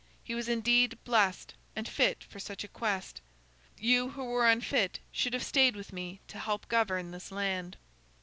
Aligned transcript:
He 0.23 0.33
was 0.33 0.49
indeed 0.49 0.97
blessed, 1.05 1.53
and 1.75 1.87
fit 1.87 2.23
for 2.23 2.39
such 2.39 2.63
a 2.63 2.67
quest. 2.67 3.21
You 3.77 4.09
who 4.09 4.23
were 4.23 4.49
unfit 4.49 4.97
should 5.11 5.33
have 5.35 5.43
stayed 5.43 5.75
with 5.75 5.93
me 5.93 6.19
to 6.27 6.39
help 6.39 6.67
govern 6.69 7.11
this 7.11 7.31
land." 7.31 7.77